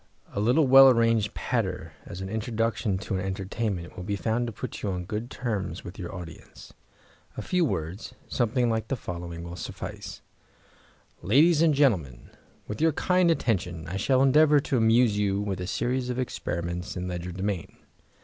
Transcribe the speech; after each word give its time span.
A 0.33 0.39
little 0.39 0.65
well 0.65 0.89
arranged 0.89 1.35
patter 1.35 1.93
as 2.07 2.21
an 2.21 2.27
introductory 2.27 2.97
to 2.97 3.13
an 3.17 3.21
entertainment 3.23 3.95
will 3.95 4.03
be 4.03 4.15
found 4.15 4.47
to 4.47 4.51
put 4.51 4.81
you 4.81 4.89
on 4.89 5.05
good 5.05 5.29
terms 5.29 5.83
with 5.83 5.99
your 5.99 6.11
audience. 6.11 6.73
A 7.37 7.43
few 7.43 7.63
words, 7.63 8.15
something 8.27 8.67
like 8.67 8.87
the 8.87 8.95
following, 8.95 9.43
will 9.43 9.55
suffice: 9.55 10.21
"Ladies 11.21 11.61
and 11.61 11.75
Gentlemen, 11.75 12.31
with 12.67 12.81
your 12.81 12.93
kind 12.93 13.29
attention 13.29 13.85
I 13.87 13.97
shall 13.97 14.23
endeavour 14.23 14.59
to 14.61 14.77
amuse 14.77 15.19
you 15.19 15.39
with 15.39 15.61
a 15.61 15.67
series 15.67 16.09
of 16.09 16.17
experiments 16.17 16.97
in 16.97 17.07
legerdemain. 17.07 17.75